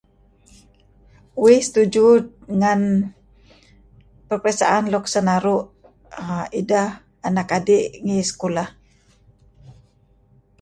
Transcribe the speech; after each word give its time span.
Uih 1.43 1.59
setuju 1.67 2.05
ngan 2.59 2.81
peperiksaan 4.27 4.85
luk 4.93 5.05
senaru' 5.13 5.65
ideh 6.61 6.89
anak 7.27 7.49
adi' 7.57 7.89
ngi 8.03 8.17
sekulah. 8.29 8.69